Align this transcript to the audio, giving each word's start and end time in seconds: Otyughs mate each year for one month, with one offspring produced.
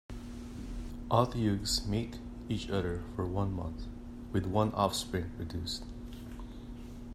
Otyughs 1.11 1.85
mate 1.85 2.17
each 2.49 2.65
year 2.69 3.03
for 3.15 3.27
one 3.27 3.53
month, 3.53 3.85
with 4.31 4.47
one 4.47 4.73
offspring 4.73 5.29
produced. 5.37 5.83